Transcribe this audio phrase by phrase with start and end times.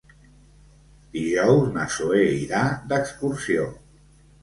[1.17, 3.73] Dijous na Zoè irà d'excursió.